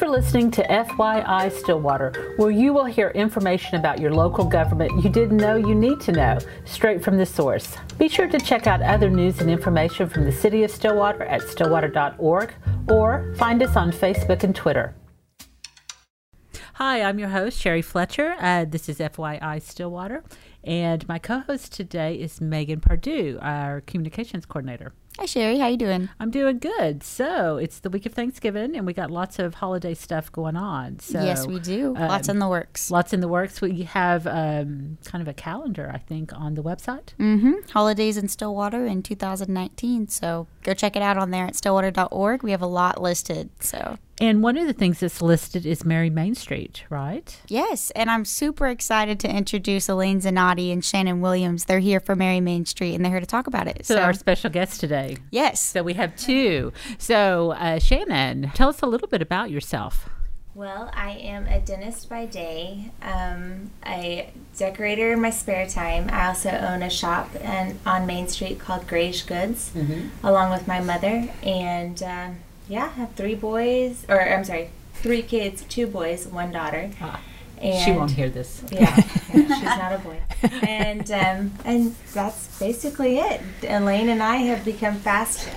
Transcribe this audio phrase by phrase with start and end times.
[0.00, 5.10] for listening to FYI Stillwater, where you will hear information about your local government you
[5.10, 7.76] didn't know you need to know, straight from the source.
[7.98, 11.42] Be sure to check out other news and information from the City of Stillwater at
[11.42, 12.54] stillwater.org
[12.88, 14.94] or find us on Facebook and Twitter.
[16.76, 18.36] Hi, I'm your host, Sherry Fletcher.
[18.40, 20.24] Uh, this is FYI Stillwater,
[20.64, 24.94] and my co-host today is Megan Pardue, our communications coordinator.
[25.20, 26.08] Hi Sherry, how you doing?
[26.18, 27.02] I'm doing good.
[27.02, 30.98] So it's the week of Thanksgiving, and we got lots of holiday stuff going on.
[30.98, 31.94] So yes, we do.
[31.94, 32.90] Um, lots in the works.
[32.90, 33.60] Lots in the works.
[33.60, 37.08] We have um, kind of a calendar, I think, on the website.
[37.18, 37.68] Mm-hmm.
[37.70, 40.08] Holidays in Stillwater in 2019.
[40.08, 42.42] So go check it out on there at stillwater.org.
[42.42, 43.50] We have a lot listed.
[43.60, 47.40] So and one of the things that's listed is Merry Main Street, right?
[47.48, 51.64] Yes, and I'm super excited to introduce Alane Zanotti and Shannon Williams.
[51.64, 53.86] They're here for Merry Main Street, and they're here to talk about it.
[53.86, 55.16] So, so our special guests today.
[55.30, 55.62] Yes.
[55.62, 56.70] So we have two.
[56.98, 60.10] So uh, Shannon, tell us a little bit about yourself.
[60.54, 66.08] Well, I am a dentist by day, um, a decorator in my spare time.
[66.10, 70.26] I also own a shop and, on Main Street called Grayish Goods, mm-hmm.
[70.26, 71.28] along with my mother.
[71.44, 72.30] And uh,
[72.68, 76.90] yeah, I have three boys, or I'm sorry, three kids, two boys, one daughter.
[77.00, 77.20] Ah,
[77.60, 78.62] and she won't hear this.
[78.70, 80.20] Yeah, yeah she's not a boy.
[80.62, 83.40] And um, and that's basically it.
[83.62, 85.48] Elaine and I have become fast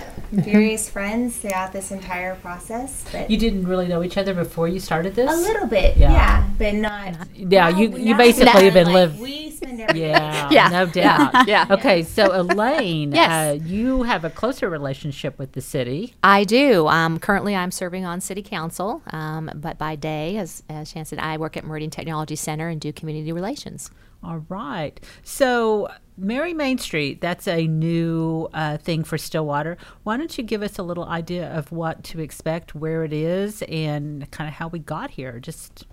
[0.42, 3.04] furious friends throughout this entire process.
[3.12, 5.30] But you didn't really know each other before you started this.
[5.30, 7.16] A little bit, yeah, yeah but not.
[7.34, 9.20] Yeah, well, you you basically have been like, living.
[9.64, 11.48] We spend every yeah, yeah, no doubt.
[11.48, 11.66] yeah.
[11.70, 13.30] Okay, so Elaine, yes.
[13.30, 16.14] Uh, you have a closer relationship with the city.
[16.22, 16.86] I do.
[16.88, 21.18] Um, currently, I'm serving on city council, um, but by day, as as Shan said,
[21.18, 23.90] I work at Meridian Technology Center and do community relations.
[24.24, 24.98] All right.
[25.22, 29.76] So, Merry Main Street, that's a new uh, thing for Stillwater.
[30.02, 33.62] Why don't you give us a little idea of what to expect, where it is,
[33.62, 35.40] and kind of how we got here?
[35.40, 35.84] Just,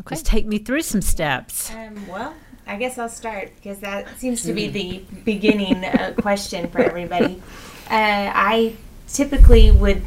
[0.00, 0.14] okay.
[0.14, 1.72] just take me through some steps.
[1.72, 2.34] Um, well,
[2.66, 7.42] I guess I'll start because that seems to be the beginning uh, question for everybody.
[7.90, 8.76] Uh, I
[9.08, 10.02] typically would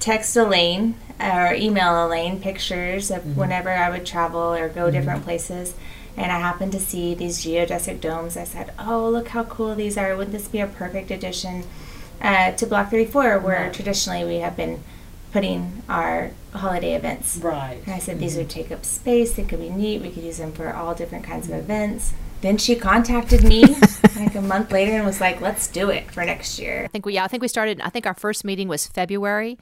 [0.00, 3.40] text Elaine or email Elaine pictures of mm-hmm.
[3.40, 4.92] whenever I would travel or go mm-hmm.
[4.92, 5.74] different places
[6.16, 8.36] and I happened to see these geodesic domes.
[8.36, 10.16] I said, "Oh, look how cool these are!
[10.16, 11.64] Wouldn't this be a perfect addition
[12.20, 13.72] uh, to Block 34, where right.
[13.72, 14.82] traditionally we have been
[15.32, 17.80] putting our holiday events?" Right.
[17.84, 18.38] And I said, "These mm-hmm.
[18.40, 19.34] would take up space.
[19.34, 20.02] They could be neat.
[20.02, 23.62] We could use them for all different kinds of events." Then she contacted me
[24.16, 27.06] like a month later and was like, "Let's do it for next year." I think
[27.06, 27.80] we yeah, I think we started.
[27.80, 29.58] I think our first meeting was February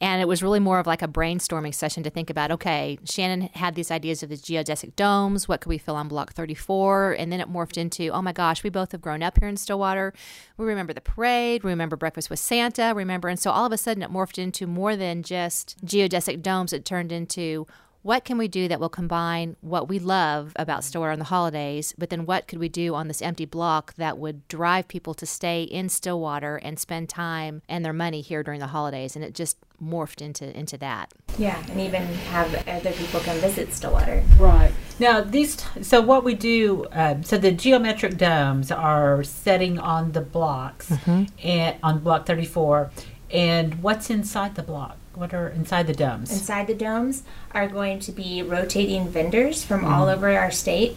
[0.00, 3.48] and it was really more of like a brainstorming session to think about okay, Shannon
[3.54, 5.48] had these ideas of the geodesic domes.
[5.48, 7.12] What could we fill on Block 34?
[7.12, 9.56] And then it morphed into, oh my gosh, we both have grown up here in
[9.56, 10.12] Stillwater.
[10.56, 11.64] We remember the parade.
[11.64, 12.92] We remember Breakfast with Santa.
[12.94, 13.28] Remember.
[13.28, 16.72] And so all of a sudden it morphed into more than just geodesic domes.
[16.72, 17.66] It turned into,
[18.04, 21.94] what can we do that will combine what we love about Stillwater on the holidays,
[21.96, 25.24] but then what could we do on this empty block that would drive people to
[25.24, 29.16] stay in Stillwater and spend time and their money here during the holidays?
[29.16, 31.14] And it just morphed into into that.
[31.38, 34.22] Yeah, and even have other people come visit Stillwater.
[34.36, 35.64] Right now, these.
[35.80, 36.84] So what we do.
[36.92, 41.24] Uh, so the geometric domes are setting on the blocks mm-hmm.
[41.42, 42.90] and on block thirty four.
[43.30, 44.98] And what's inside the block?
[45.16, 46.32] What are inside the domes?
[46.32, 49.90] Inside the domes are going to be rotating vendors from mm.
[49.90, 50.96] all over our state.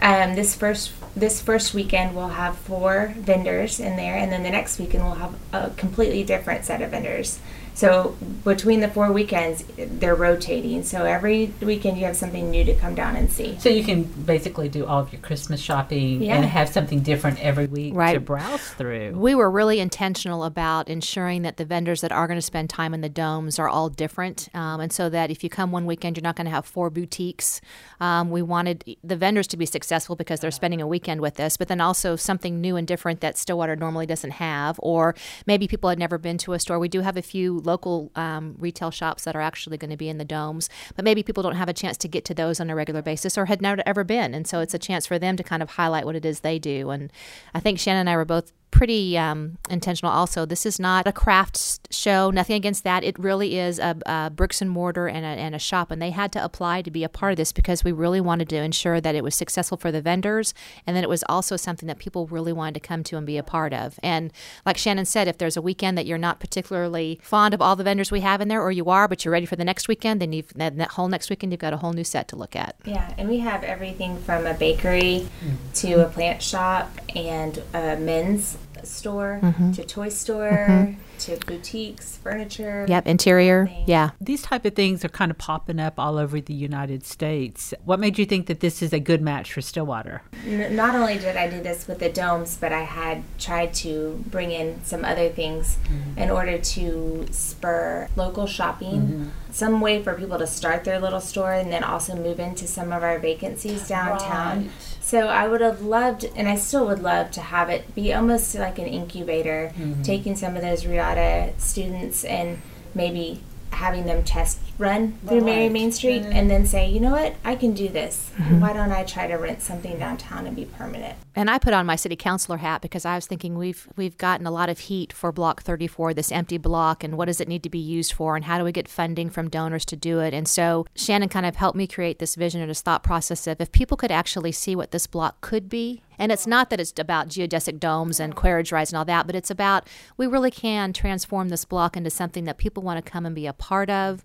[0.00, 4.50] Um, this first this first weekend we'll have four vendors in there, and then the
[4.50, 7.38] next weekend we'll have a completely different set of vendors.
[7.74, 10.84] So between the four weekends, they're rotating.
[10.84, 13.58] So every weekend you have something new to come down and see.
[13.58, 16.36] So you can basically do all of your Christmas shopping yeah.
[16.36, 18.14] and have something different every week right.
[18.14, 19.12] to browse through.
[19.12, 22.94] We were really intentional about ensuring that the vendors that are going to spend time
[22.94, 26.16] in the domes are all different, um, and so that if you come one weekend,
[26.16, 27.60] you're not going to have four boutiques.
[28.00, 31.56] Um, we wanted the vendors to be successful because they're spending a weekend with us,
[31.56, 35.14] but then also something new and different that Stillwater normally doesn't have, or
[35.46, 36.78] maybe people had never been to a store.
[36.78, 40.08] We do have a few local um, retail shops that are actually going to be
[40.08, 42.70] in the domes, but maybe people don't have a chance to get to those on
[42.70, 44.34] a regular basis or had never ever been.
[44.34, 46.58] And so it's a chance for them to kind of highlight what it is they
[46.58, 46.90] do.
[46.90, 47.12] And
[47.54, 50.44] I think Shannon and I were both pretty um, intentional also.
[50.44, 53.04] This is not a craft show, nothing against that.
[53.04, 55.92] It really is a, a bricks and mortar and a, and a, shop.
[55.92, 58.48] And they had to apply to be a part of this because we really wanted
[58.48, 60.54] to ensure that it was successful for the vendors
[60.88, 63.38] and that it was also something that people really wanted to come to and be
[63.38, 64.00] a part of.
[64.02, 64.32] And
[64.66, 67.84] like Shannon said, if there's a weekend that you're not particularly fond of all the
[67.84, 70.20] vendors we have in there, or you are, but you're ready for the next weekend,
[70.20, 72.56] then you've that, that whole next weekend, you've got a whole new set to look
[72.56, 72.74] at.
[72.84, 75.72] Yeah, and we have everything from a bakery mm-hmm.
[75.74, 79.72] to a plant shop and a men's store Mm-hmm.
[79.72, 81.18] to toy store mm-hmm.
[81.18, 82.86] to boutiques, furniture.
[82.88, 83.66] Yep, interior.
[83.66, 83.84] Thing.
[83.86, 84.10] Yeah.
[84.20, 87.74] These type of things are kind of popping up all over the United States.
[87.84, 90.22] What made you think that this is a good match for Stillwater?
[90.46, 94.24] N- not only did I do this with the domes, but I had tried to
[94.26, 96.18] bring in some other things mm-hmm.
[96.18, 99.28] in order to spur local shopping, mm-hmm.
[99.50, 102.92] some way for people to start their little store and then also move into some
[102.92, 104.70] of our vacancies downtown.
[105.04, 108.54] So I would have loved, and I still would love to have it be almost
[108.54, 110.00] like an incubator, mm-hmm.
[110.00, 112.62] taking some of those Riata students and
[112.94, 116.32] maybe having them test run through Merry Main Street mm-hmm.
[116.32, 118.30] and then say, you know what, I can do this.
[118.36, 118.60] Mm-hmm.
[118.60, 121.16] Why don't I try to rent something downtown and be permanent?
[121.36, 124.46] And I put on my city councilor hat because I was thinking we've we've gotten
[124.46, 127.62] a lot of heat for Block 34, this empty block, and what does it need
[127.64, 130.32] to be used for, and how do we get funding from donors to do it?
[130.32, 133.60] And so Shannon kind of helped me create this vision or this thought process of
[133.60, 136.02] if people could actually see what this block could be.
[136.18, 139.34] And it's not that it's about geodesic domes and carriage rides and all that, but
[139.34, 143.26] it's about we really can transform this block into something that people want to come
[143.26, 144.24] and be a part of.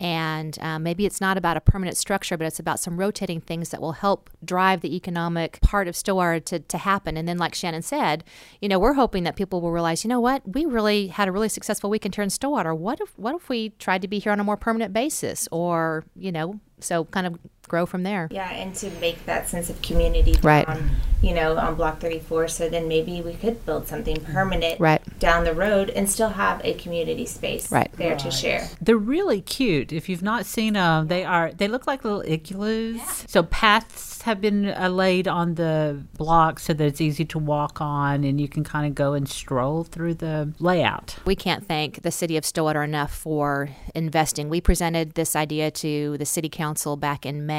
[0.00, 3.70] And um, maybe it's not about a permanent structure, but it's about some rotating things
[3.70, 7.16] that will help drive the economic part of Stillwater to, to happen.
[7.16, 8.22] And then, like Shannon said,
[8.60, 11.32] you know, we're hoping that people will realize, you know what, we really had a
[11.32, 12.74] really successful weekend here in Stillwater.
[12.74, 16.04] What if what if we tried to be here on a more permanent basis, or
[16.14, 18.28] you know, so kind of grow from there.
[18.30, 20.66] Yeah, and to make that sense of community Right.
[20.66, 20.90] down,
[21.22, 22.48] you know, on Block 34.
[22.48, 25.02] So then maybe we could build something permanent Right.
[25.18, 27.90] down the road and still have a community space Right.
[27.96, 28.68] there to share.
[28.80, 29.92] They're really cute.
[29.92, 31.52] If you've not seen them, they are.
[31.52, 33.00] They look like little igloos.
[33.26, 37.80] So paths have been uh, laid on the block so that it's easy to walk
[37.80, 41.16] on, and you can kind of go and stroll through the layout.
[41.24, 44.48] We can't thank the city of Stillwater enough for investing.
[44.48, 47.57] We presented this idea to the city council back in May,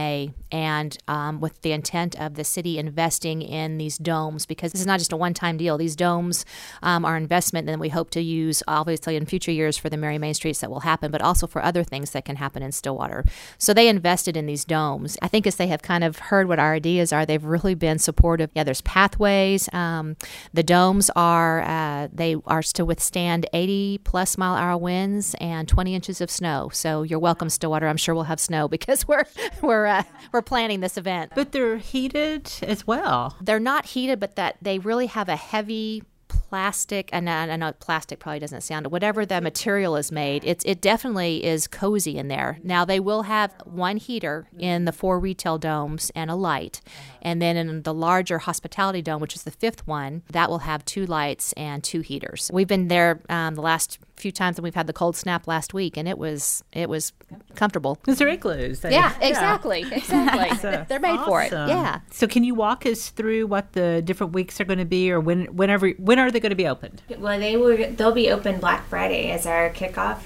[0.52, 4.88] and um, with the intent of the city investing in these domes because this is
[4.88, 5.78] not just a one-time deal.
[5.78, 6.46] These domes
[6.82, 10.18] um, are investment, and we hope to use obviously in future years for the Merry
[10.18, 13.24] Main Streets that will happen, but also for other things that can happen in Stillwater.
[13.58, 15.18] So they invested in these domes.
[15.22, 18.00] I think as they have kind of heard what our ideas are, they've really been
[18.00, 18.50] supportive.
[18.54, 19.72] Yeah, there's pathways.
[19.74, 20.16] Um,
[20.54, 25.96] the domes are uh, they are to withstand 80 plus mile hour winds and 20
[25.96, 26.70] inches of snow.
[26.74, 27.88] So you're welcome, Stillwater.
[27.88, 29.26] I'm sure we'll have snow because we're
[29.62, 31.34] we're uh, we're planning this event.
[31.36, 33.36] But they're heated as well.
[33.42, 36.04] They're not heated, but that they really have a heavy
[36.50, 40.82] plastic and I know plastic probably doesn't sound whatever the material is made it's it
[40.82, 45.58] definitely is cozy in there now they will have one heater in the four retail
[45.60, 46.82] domes and a light
[47.22, 50.84] and then in the larger hospitality dome which is the fifth one that will have
[50.86, 54.76] two lights and two heaters we've been there um, the last few times that we've
[54.76, 57.14] had the cold snap last week and it was it was
[57.56, 58.82] comfortable Because they're igloos.
[58.82, 63.10] They- yeah exactly exactly So, they're made for it yeah So can you walk us
[63.10, 66.40] through what the different weeks are going to be, or when, whenever, when are they
[66.40, 67.02] going to be opened?
[67.18, 70.20] Well, they were they'll be open Black Friday as our kickoff.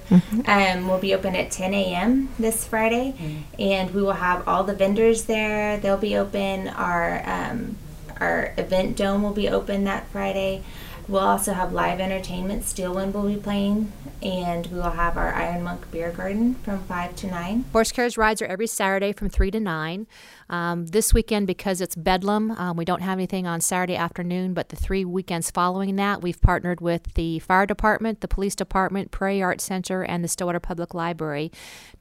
[0.47, 2.29] Um, we'll be open at 10 a.m.
[2.39, 5.77] this Friday, and we will have all the vendors there.
[5.77, 6.67] They'll be open.
[6.69, 7.77] Our um,
[8.19, 10.63] our event dome will be open that Friday.
[11.07, 12.63] We'll also have live entertainment.
[12.63, 13.91] Steelwind will be playing,
[14.21, 17.65] and we will have our Iron Monk Beer Garden from five to nine.
[17.73, 20.07] Horse carriage rides are every Saturday from 3 to 9.
[20.53, 24.69] Um, this weekend, because it's Bedlam, um, we don't have anything on Saturday afternoon, but
[24.69, 29.41] the three weekends following that, we've partnered with the fire department, the police department, Prairie
[29.41, 31.51] Arts Center, and the Stillwater Public Library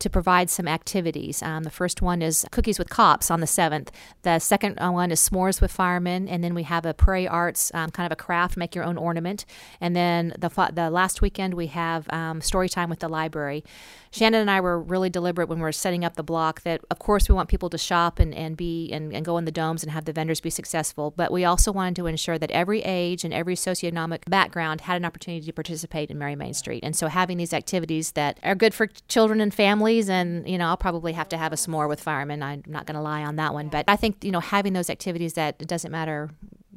[0.01, 1.43] to provide some activities.
[1.43, 3.89] Um, the first one is Cookies with Cops on the 7th.
[4.21, 7.71] The second uh, one is S'mores with Firemen, and then we have a Prairie Arts
[7.73, 9.47] um, kind of a craft, make your own ornament.
[9.81, 13.65] And then the, fa- the last weekend, we have um, story time with the library.
[14.11, 16.99] Shannon and I were really deliberate when we were setting up the block that, of
[16.99, 19.83] course, we want people to shop and, and be and, and go in the domes
[19.83, 21.13] and have the vendors be successful.
[21.17, 25.05] But we also wanted to ensure that every age and every socioeconomic background had an
[25.05, 26.83] opportunity to participate in Merry Main Street.
[26.85, 30.67] And so having these activities that are good for children and families, and you know,
[30.67, 32.43] I'll probably have to have a s'more with firemen.
[32.43, 34.91] I'm not going to lie on that one, but I think you know having those
[34.91, 36.31] activities that it doesn't matter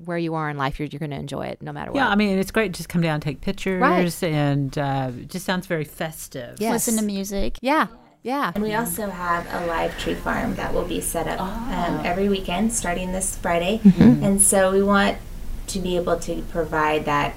[0.03, 1.97] where you are in life, you're, you're going to enjoy it no matter what.
[1.99, 2.73] Yeah, I mean, it's great.
[2.73, 4.23] to Just come down and take pictures, Right.
[4.23, 6.57] and uh, it just sounds very festive.
[6.59, 6.73] Yes.
[6.73, 7.57] Listen to music.
[7.61, 7.87] Yeah,
[8.25, 8.51] yeah.
[8.55, 12.27] And we also have a live tree farm that will be set up um, every
[12.27, 13.79] weekend starting this Friday.
[13.99, 15.17] And so we want
[15.67, 17.35] to be able to provide that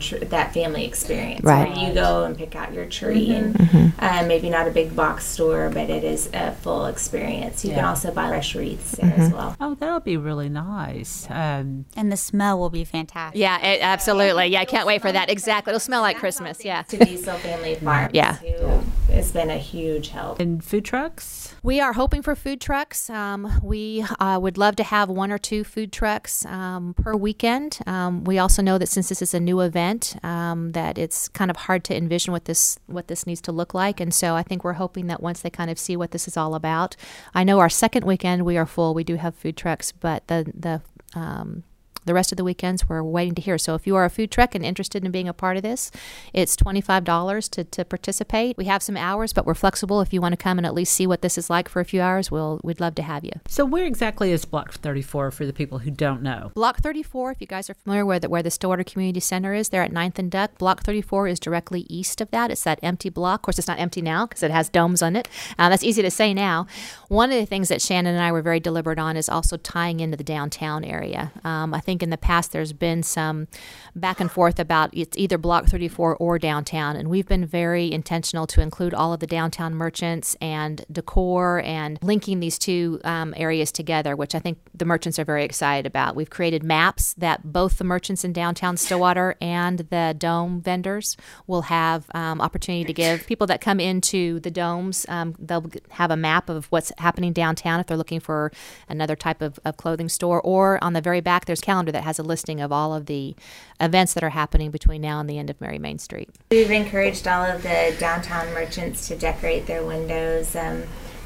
[0.00, 1.42] tr- that family experience.
[1.44, 1.68] Right.
[1.74, 3.76] Where you go and pick out your tree, Mm-hmm.
[3.98, 7.64] and uh, maybe not a big box store, but it is a full experience.
[7.64, 9.20] You can also buy fresh wreaths there Mm-hmm.
[9.22, 9.56] as well.
[9.60, 11.26] Oh, that'll be really nice.
[11.30, 13.40] Um, And the smell will be fantastic.
[13.40, 14.46] Yeah, it, absolutely.
[14.48, 15.30] Yeah, I can't wait for that.
[15.30, 15.70] Exactly.
[15.70, 16.64] It'll smell like Christmas.
[16.64, 16.82] Yeah.
[16.82, 18.34] To Diesel Family Farms, Yeah.
[18.36, 18.82] who
[19.16, 20.38] has been a huge help.
[20.38, 21.54] and food trucks.
[21.62, 23.10] We are hoping for food trucks.
[23.10, 27.78] Um, we uh, would love to have one or two food trucks um, per weekend.
[27.86, 31.50] Um, we also know that since this is a new event, um, that it's kind
[31.50, 34.00] of hard to envision what this what this needs to look like.
[34.00, 36.36] And so I think we're hoping that once they kind of see what this is
[36.36, 36.94] all about,
[37.34, 38.94] I know our second weekend we are full.
[38.94, 40.82] We do have food trucks, but the the
[41.18, 41.64] um,
[42.06, 43.58] the rest of the weekends we're waiting to hear.
[43.58, 45.90] So if you are a food truck and interested in being a part of this,
[46.32, 48.56] it's $25 to, to participate.
[48.56, 50.00] We have some hours, but we're flexible.
[50.00, 51.84] If you want to come and at least see what this is like for a
[51.84, 53.32] few hours, we'll, we'd love to have you.
[53.48, 56.52] So where exactly is Block 34 for the people who don't know?
[56.54, 59.68] Block 34, if you guys are familiar where the, where the Stillwater Community Center is,
[59.68, 60.58] there at 9th and Duck.
[60.58, 62.50] Block 34 is directly east of that.
[62.50, 63.40] It's that empty block.
[63.40, 65.28] Of course, it's not empty now because it has domes on it.
[65.58, 66.66] Uh, that's easy to say now.
[67.08, 70.00] One of the things that Shannon and I were very deliberate on is also tying
[70.00, 71.32] into the downtown area.
[71.44, 73.48] Um, I think in the past there's been some
[73.94, 78.46] back and forth about it's either Block 34 or downtown, and we've been very intentional
[78.48, 83.72] to include all of the downtown merchants and decor and linking these two um, areas
[83.72, 86.16] together, which I think the merchants are very excited about.
[86.16, 91.62] We've created maps that both the merchants in downtown Stillwater and the dome vendors will
[91.62, 95.06] have um, opportunity to give people that come into the domes.
[95.08, 98.52] Um, they'll have a map of what's happening downtown if they're looking for
[98.88, 102.04] another type of, of clothing store, or on the very back there's a calendar that
[102.04, 103.34] has a listing of all of the
[103.80, 106.28] events that are happening between now and the end of Merry Main Street.
[106.50, 110.82] We've encouraged all of the downtown merchants to decorate their windows um,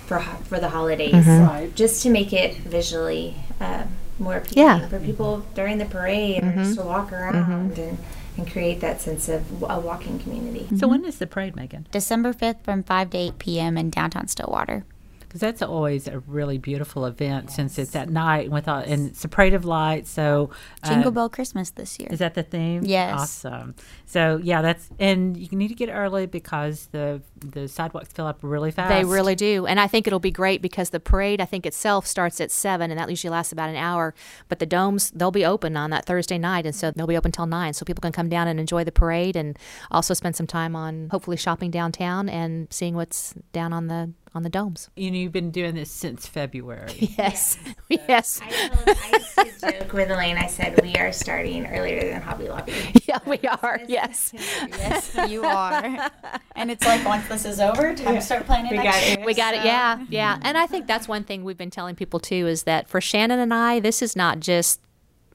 [0.07, 1.71] for for the holidays, Right.
[1.75, 3.85] just to make it visually uh,
[4.19, 4.89] more appealing Yeah.
[4.89, 7.97] for people during the parade or just to walk around and,
[8.37, 10.69] and create that sense of a walking community.
[10.77, 11.87] So when is the parade, Megan?
[11.91, 13.79] December 5th from 5 to 8 p.m.
[13.79, 14.85] in downtown Stillwater.
[15.31, 19.25] Because that's always a really beautiful event since it's at night with all, and it's
[19.25, 20.11] a parade of lights.
[20.11, 20.51] So
[20.83, 22.09] uh, Jingle Bell Christmas this year.
[22.11, 22.83] Is that the theme?
[22.85, 23.45] Yes.
[23.45, 23.77] Awesome.
[24.07, 28.39] So yeah, that's and you need to get early because the the sidewalks fill up
[28.43, 28.91] really fast.
[28.91, 29.67] They really do.
[29.67, 32.91] And I think it'll be great because the parade, I think itself starts at 7
[32.91, 34.15] and that usually lasts about an hour.
[34.49, 36.67] But the domes, they'll be open on that Thursday night.
[36.67, 37.73] And so they'll be open till 9.
[37.75, 39.59] So people can come down and enjoy the parade and
[39.91, 44.43] also spend some time on hopefully shopping downtown and seeing what's down on the on
[44.45, 44.89] the domes.
[44.97, 47.09] You know, you've been doing this since February.
[47.19, 47.59] Yes.
[47.89, 48.41] Yes.
[48.41, 50.37] I, told, I used to joke with Elaine.
[50.37, 52.73] I said we are starting earlier than Hobby Lobby.
[53.09, 53.81] Yeah, we are.
[53.89, 54.33] Yes.
[54.33, 56.09] yes, you are.
[56.55, 59.19] And it's like once this is over, time to start planning We next got year.
[59.19, 59.27] it.
[59.27, 59.65] We got it.
[59.65, 60.39] Yeah, yeah.
[60.43, 63.41] And I think that's one thing we've been telling people too is that for Shannon
[63.41, 64.81] and I, this is not just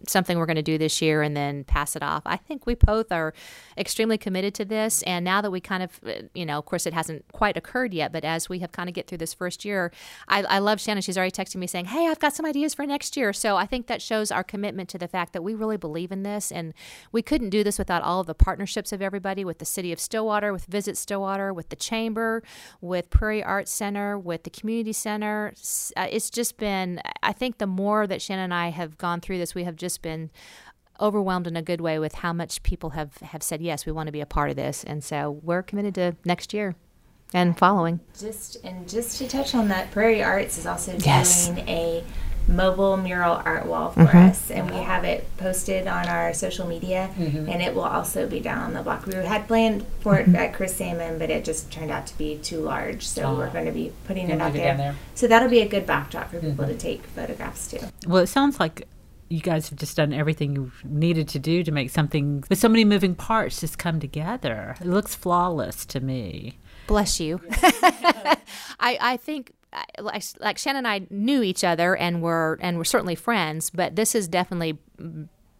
[0.07, 2.24] something we're going to do this year and then pass it off.
[2.25, 3.33] I think we both are
[3.77, 5.03] extremely committed to this.
[5.03, 7.93] And now that we kind of, uh, you know, of course, it hasn't quite occurred
[7.93, 9.91] yet, but as we have kind of get through this first year,
[10.27, 11.01] I, I love Shannon.
[11.01, 13.65] She's already texting me saying, "Hey, I've got some ideas for next year." So I
[13.65, 16.74] think that shows our commitment to the fact that we really believe in this, and
[17.12, 20.00] we couldn't do this without all of the partnerships of everybody with the City of
[20.00, 22.43] Stillwater, with Visit Stillwater, with the Chamber,
[22.81, 25.53] with Prairie Arts Center, with the Community Center.
[25.95, 29.38] Uh, it's just been, I think, the more that Shannon and I have gone through
[29.39, 30.29] this, we have just been
[31.01, 34.07] overwhelmed in a good way with how much people have have said yes we want
[34.07, 36.75] to be a part of this and so we're committed to next year
[37.33, 41.47] and following Just and just to touch on that, Prairie Arts is also Yes.
[41.47, 42.03] doing a
[42.47, 44.29] mobile mural art wall for mm-hmm.
[44.29, 47.49] us, and we have it posted on our social media, mm-hmm.
[47.49, 49.05] and it will also be down on the block.
[49.07, 50.35] We had planned for it mm-hmm.
[50.35, 53.35] at Chris Salmon, but it just turned out to be too large, so ah.
[53.35, 54.77] we're going to be putting it Gonna out there.
[54.77, 54.95] there.
[55.15, 57.79] So that'll be a good backdrop for people to take photographs too.
[58.07, 58.87] Well, it sounds like
[59.29, 62.70] you guys have just done everything you needed to do to make something with so
[62.70, 64.75] many moving parts just come together.
[64.79, 66.60] It looks flawless to me.
[66.88, 67.41] bless you
[68.79, 72.77] I, I think uh, like, like Shannon and I knew each other and were and
[72.77, 74.77] were certainly friends, but this has definitely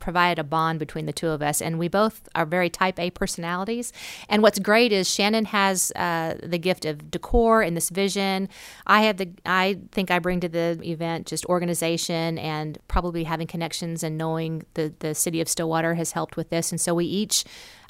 [0.06, 3.10] provided a bond between the two of us, and we both are very Type A
[3.10, 3.92] personalities.
[4.30, 8.48] And what's great is Shannon has uh, the gift of decor and this vision.
[8.86, 13.48] I have the I think I bring to the event just organization and probably having
[13.48, 17.06] connections and knowing the the city of Stillwater has helped with this, and so we
[17.06, 17.44] each.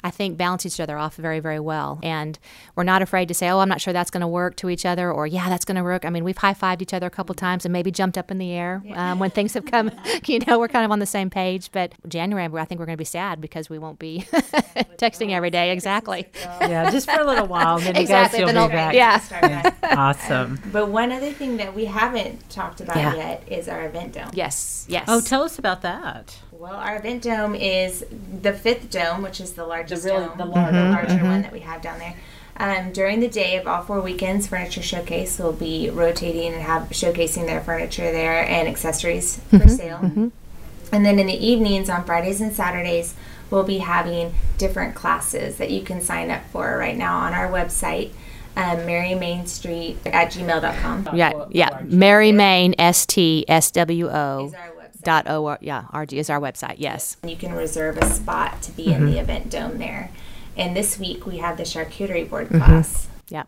[0.04, 1.98] I think balance each other off very, very well.
[2.02, 2.38] And
[2.74, 4.86] we're not afraid to say, oh, I'm not sure that's going to work to each
[4.86, 6.04] other, or yeah, that's going to work.
[6.04, 8.38] I mean, we've high fived each other a couple times and maybe jumped up in
[8.38, 9.90] the air um, when things have come,
[10.26, 11.70] you know, we're kind of on the same page.
[11.72, 14.26] But January, I think we're going to be sad because we won't be
[14.98, 15.70] texting every day.
[15.72, 16.26] Exactly.
[16.60, 18.94] Yeah, just for a little while, and then Exactly, you guys then will be back.
[18.94, 19.18] yeah.
[19.18, 19.76] Start back.
[19.82, 20.60] Awesome.
[20.72, 23.14] But one other thing that we haven't talked about Yeah.
[23.14, 24.30] yet is our event dome.
[24.32, 24.86] Yes.
[24.88, 25.04] Yes.
[25.08, 26.38] Oh, tell us about that.
[26.58, 28.04] Well, our event dome is
[28.42, 31.52] the fifth dome, which is the largest really- dome, the the, larger- larger one that
[31.52, 32.14] we have down there.
[32.58, 36.84] Um, during the day of all four weekends, Furniture Showcase will be rotating and have
[36.88, 40.30] showcasing their furniture there and accessories for sale.
[40.92, 43.12] And then in the evenings on Fridays and Saturdays,
[43.50, 47.48] we'll be having different classes that you can sign up for right now on our
[47.50, 48.10] website,
[48.56, 51.10] um, Merry Main Street at gmail.com.
[51.14, 51.80] Yeah, yeah.
[51.84, 54.75] Merry Main S T S W O Is our website.
[55.06, 55.56] Dot O.
[55.60, 56.74] Yeah, RG is our website.
[56.78, 57.16] Yes.
[57.24, 59.20] You can reserve a spot to be in the mm-hmm.
[59.20, 60.10] event dome there.
[60.56, 62.58] And this week we have the charcuterie board mm-hmm.
[62.58, 63.08] class.
[63.28, 63.44] Yeah.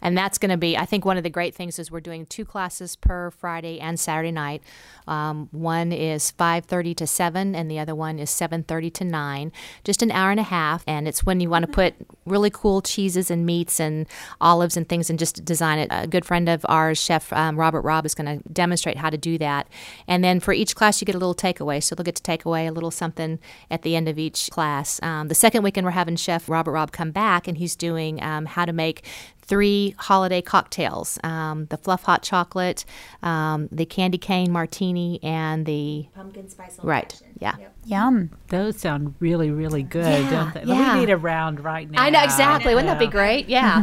[0.00, 2.26] And that's going to be, I think one of the great things is we're doing
[2.26, 4.62] two classes per Friday and Saturday night.
[5.06, 9.52] Um, one is 5.30 to 7 and the other one is 7.30 to 9.
[9.84, 10.84] Just an hour and a half.
[10.86, 11.94] And it's when you want to put
[12.26, 14.06] really cool cheeses and meats and
[14.40, 15.88] olives and things and just design it.
[15.90, 19.18] A good friend of ours, Chef um, Robert Robb, is going to demonstrate how to
[19.18, 19.68] do that.
[20.08, 21.82] And then for each class, you get a little takeaway.
[21.82, 23.38] So they'll get to take away a little something
[23.70, 25.02] at the end of each class.
[25.02, 28.46] Um, the second weekend, we're having Chef Robert Robb come back and he's doing um,
[28.46, 29.04] how to make
[29.46, 32.84] three holiday cocktails um, the fluff hot chocolate,
[33.22, 36.06] um, the candy cane martini, and the.
[36.14, 37.33] Pumpkin spice old Right, fashioned.
[37.44, 37.56] Yeah.
[37.58, 37.70] Yep.
[37.86, 38.30] Yum.
[38.48, 40.64] Those sound really, really good, Yeah, don't they?
[40.64, 40.94] yeah.
[40.94, 42.02] We need a round right now.
[42.02, 42.74] I know exactly.
[42.74, 43.46] Wouldn't that be great?
[43.46, 43.82] Yeah.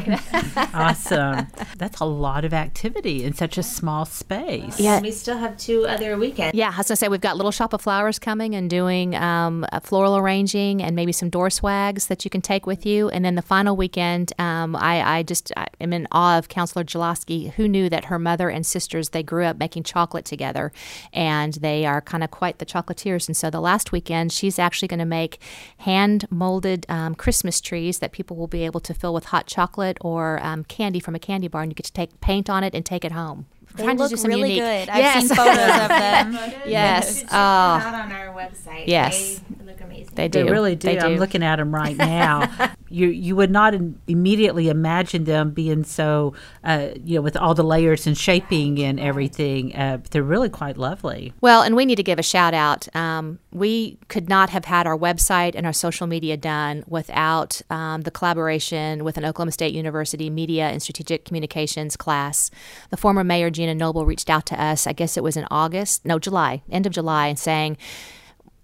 [0.73, 1.45] awesome.
[1.77, 4.79] That's a lot of activity in such a small space.
[4.79, 4.95] Yeah.
[4.95, 6.55] And we still have two other weekends.
[6.55, 9.67] Yeah, I was gonna say we've got Little Shop of Flowers coming and doing um,
[9.71, 13.09] a floral arranging and maybe some door swags that you can take with you.
[13.09, 16.83] And then the final weekend, um, I, I just I am in awe of Councilor
[16.83, 20.71] Dzialowski, who knew that her mother and sisters they grew up making chocolate together,
[21.13, 23.27] and they are kind of quite the chocolatiers.
[23.27, 25.39] And so the last weekend, she's actually going to make
[25.79, 29.97] hand molded um, Christmas trees that people will be able to fill with hot chocolate
[30.01, 32.73] or um, candy from a candy bar, and you get to take paint on it
[32.73, 33.45] and take it home.
[33.75, 34.89] They Trying to look do some really unique- good.
[34.89, 35.27] I've Yes.
[35.27, 36.33] seen photos of them.
[36.65, 37.21] Yes.
[37.21, 37.87] Check them Oh.
[37.87, 38.83] out on our website.
[38.87, 39.39] Yes.
[39.57, 40.11] They look amazing.
[40.15, 40.43] They do.
[40.43, 40.87] They really do.
[40.89, 42.51] They I'm looking at them right now.
[42.91, 43.73] you you would not
[44.07, 46.33] immediately imagine them being so,
[46.63, 49.75] uh, you know, with all the layers and shaping and everything.
[49.75, 51.33] Uh, they're really quite lovely.
[51.41, 52.93] Well, and we need to give a shout out.
[52.95, 58.01] Um, we could not have had our website and our social media done without um,
[58.01, 62.51] the collaboration with an Oklahoma State University Media and Strategic Communications class.
[62.89, 66.05] The former mayor, Gina Noble, reached out to us, I guess it was in August,
[66.05, 67.77] no, July, end of July, and saying,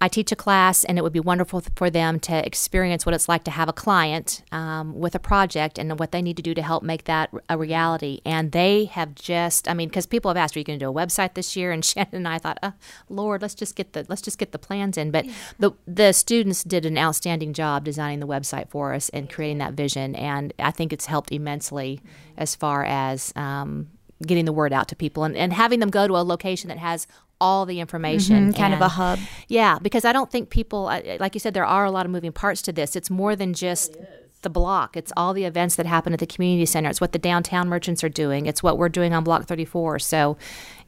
[0.00, 3.28] I teach a class, and it would be wonderful for them to experience what it's
[3.28, 6.54] like to have a client um, with a project and what they need to do
[6.54, 8.20] to help make that a reality.
[8.24, 10.90] And they have just, I mean, because people have asked, "Are you going to do
[10.90, 12.74] a website this year?" And Shannon and I thought, oh,
[13.08, 15.26] "Lord, let's just get the let's just get the plans in." But
[15.58, 19.72] the the students did an outstanding job designing the website for us and creating that
[19.72, 22.00] vision, and I think it's helped immensely
[22.36, 23.88] as far as um,
[24.26, 26.78] getting the word out to people and, and having them go to a location that
[26.78, 27.06] has
[27.40, 29.18] all the information Mhm, kind of a hub.
[29.46, 30.84] yeah, because I don't think people,
[31.20, 32.96] like you said, there are a lot of moving parts to this.
[32.96, 33.96] It's more than just
[34.42, 34.96] the block.
[34.96, 36.90] It's all the events that happen at the community center.
[36.90, 38.46] It's what the downtown merchants are doing.
[38.46, 39.98] It's what we're doing on Block 34.
[40.00, 40.36] So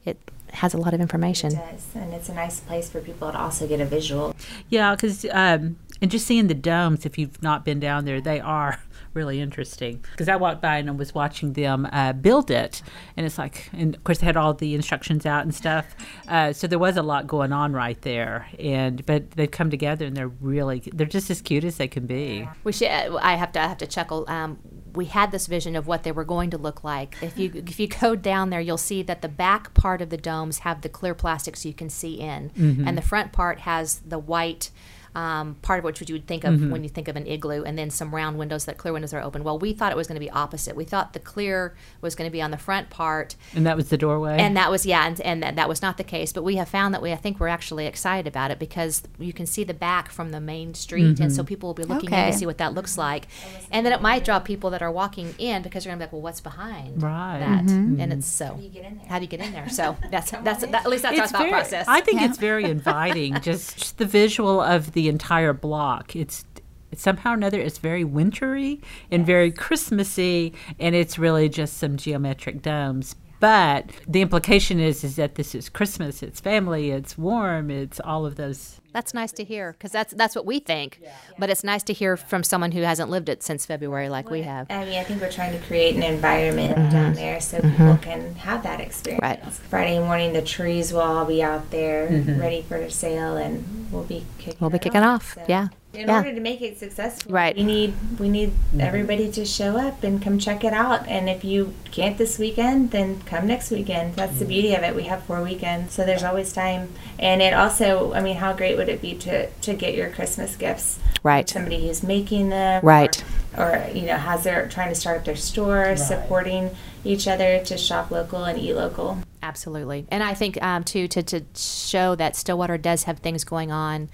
[0.05, 0.17] it
[0.53, 1.53] has a lot of information.
[1.53, 1.87] It does.
[1.95, 4.35] And it's a nice place for people to also get a visual.
[4.69, 8.41] Yeah, because um, and just seeing the domes, if you've not been down there, they
[8.41, 8.79] are
[9.13, 10.03] really interesting.
[10.11, 12.81] Because I walked by and I was watching them uh, build it,
[13.17, 15.95] and it's like, and of course they had all the instructions out and stuff.
[16.27, 20.05] Uh, so there was a lot going on right there, and but they've come together
[20.05, 22.47] and they're really, they're just as cute as they can be.
[22.63, 22.87] We should.
[22.87, 23.61] I have to.
[23.61, 24.25] I have to chuckle.
[24.27, 24.59] Um,
[24.93, 27.15] we had this vision of what they were going to look like.
[27.21, 30.17] If you if you go down there, you'll see that the back part of the
[30.17, 32.51] domes have the clear plastic, so you can see in,
[32.85, 34.71] and the front part has the white.
[35.13, 36.71] Um, part of which you would think of mm-hmm.
[36.71, 39.21] when you think of an igloo, and then some round windows that clear windows are
[39.21, 39.43] open.
[39.43, 40.75] Well, we thought it was going to be opposite.
[40.75, 43.89] We thought the clear was going to be on the front part, And that was
[43.89, 44.37] the doorway.
[44.39, 46.31] and that was yeah, and, and that, that was not the case.
[46.31, 49.33] But we have found that we I think we're actually excited about it because you
[49.33, 51.47] can see the back from the main street, and so mm-hmm.
[51.47, 53.27] people will be looking in to see what that looks like,
[53.71, 56.13] and then it might draw people that are walking in because they're gonna be like,
[56.13, 57.39] well, what's behind Right.
[57.39, 57.65] that?
[57.65, 57.99] Mm-hmm.
[57.99, 58.45] And it's so.
[58.45, 59.07] how do you get in there?
[59.07, 59.69] How do you get in there?
[59.69, 61.85] So that's that's that, at least that's our thought very, process.
[61.87, 63.33] I think it's very inviting.
[63.41, 66.15] just, just the visual of the entire block.
[66.15, 66.45] It's
[66.93, 72.61] somehow or another it's very wintry and very Christmassy, and it's really just some geometric
[72.61, 73.15] domes.
[73.41, 76.21] But the implication is is that this is Christmas.
[76.21, 76.91] It's family.
[76.91, 77.71] It's warm.
[77.71, 78.79] It's all of those.
[78.93, 81.01] that's nice to hear because that's that's what we think.
[81.39, 84.43] But it's nice to hear from someone who hasn't lived it since February like we
[84.43, 84.69] have.
[84.69, 86.91] I mean, I think we're trying to create an environment mm-hmm.
[86.91, 87.71] down there so mm-hmm.
[87.71, 89.23] people can have that experience.
[89.23, 89.43] Right.
[89.43, 92.39] Friday morning, the trees will all be out there mm-hmm.
[92.39, 94.57] ready for the sale, and we'll be kicking.
[94.59, 95.33] We'll be it kicking off.
[95.33, 95.69] So Yeah.
[95.93, 96.17] In Yeah.
[96.17, 97.55] order to make it successful, Right.
[97.55, 101.07] We need we need everybody to show up and come check it out.
[101.07, 104.15] And if you can't this weekend, then come next weekend.
[104.15, 104.95] That's the beauty of it.
[104.95, 106.89] We have four weekends, so there's always time.
[107.19, 110.55] And it also, I mean, how great would it be to to get your Christmas
[110.55, 110.99] gifts?
[111.23, 111.47] Right.
[111.49, 113.21] Somebody who's making them, Right.
[113.57, 116.71] Or, or you know, has their trying to start up their store, supporting
[117.03, 119.17] each other to shop local and eat local.
[119.43, 120.05] Absolutely.
[120.09, 124.09] And I think, um, too, to, to show that Stillwater does have things going on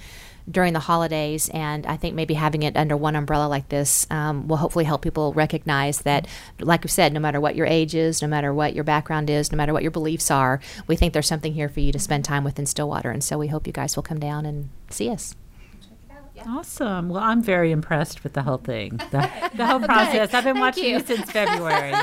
[0.49, 4.47] during the holidays, and I think maybe having it under one umbrella like this um,
[4.47, 6.27] will hopefully help people recognize that,
[6.59, 9.51] like you said, no matter what your age is, no matter what your background is,
[9.51, 12.23] no matter what your beliefs are, we think there's something here for you to spend
[12.23, 13.11] time with in Stillwater.
[13.11, 15.35] And so we hope you guys will come down and see us.
[16.45, 17.09] Awesome.
[17.09, 20.33] Well, I'm very impressed with the whole thing, the, the whole process.
[20.33, 20.99] I've been watching you.
[20.99, 21.93] since February,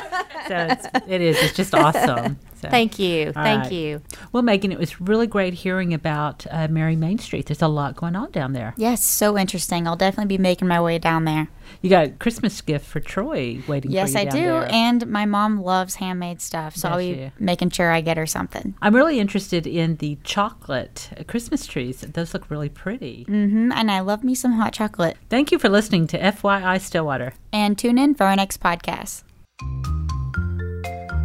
[0.49, 1.37] so it's, it is.
[1.39, 2.39] It's just awesome.
[2.65, 2.71] So.
[2.71, 3.33] Thank you.
[3.33, 3.73] Thank right.
[3.73, 4.03] you.
[4.33, 7.47] Well, Megan, it was really great hearing about uh, Merry Main Street.
[7.47, 8.75] There's a lot going on down there.
[8.77, 9.87] Yes, so interesting.
[9.87, 11.49] I'll definitely be making my way down there.
[11.83, 14.39] You got a Christmas gift for Troy waiting Yes, for you I do.
[14.39, 14.69] there.
[14.71, 18.75] And my mom loves handmade stuff, so I'll be making sure I get her something.
[18.83, 22.01] I'm really interested in the chocolate uh, Christmas trees.
[22.01, 23.25] Those look really pretty.
[23.29, 23.73] Mm-hmm.
[23.73, 25.17] And I love me some hot chocolate.
[25.29, 27.35] Thank you for listening to FYI Stillwater.
[27.53, 29.25] And tune in for our next podcast.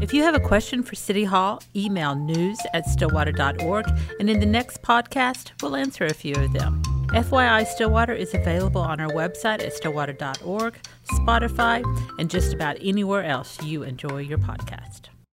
[0.01, 3.85] If you have a question for City Hall, email news at stillwater.org,
[4.19, 6.81] and in the next podcast, we'll answer a few of them.
[7.09, 10.75] FYI Stillwater is available on our website at stillwater.org,
[11.12, 11.83] Spotify,
[12.17, 15.09] and just about anywhere else you enjoy your podcast.